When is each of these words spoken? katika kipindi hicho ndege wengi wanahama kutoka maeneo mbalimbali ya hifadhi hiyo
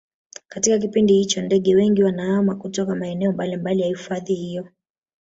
katika 0.47 0.79
kipindi 0.79 1.13
hicho 1.13 1.41
ndege 1.41 1.75
wengi 1.75 2.03
wanahama 2.03 2.55
kutoka 2.55 2.95
maeneo 2.95 3.31
mbalimbali 3.31 3.81
ya 3.81 3.87
hifadhi 3.87 4.33
hiyo 4.35 4.67